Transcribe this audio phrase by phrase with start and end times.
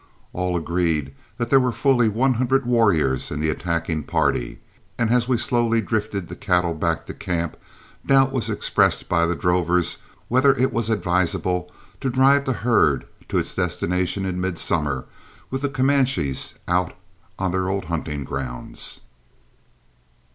[0.33, 4.57] All agreed that there were fully one hundred warriors in the attacking party,
[4.97, 7.55] and as we slowly drifted the cattle back to camp
[8.03, 13.37] doubt was expressed by the drovers whether it was advisable to drive the herd to
[13.37, 15.05] its destination in midsummer
[15.51, 16.93] with the Comanches out
[17.37, 19.01] on their old hunting grounds.